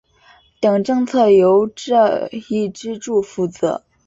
[0.59, 3.83] 等政策由这一支柱负责。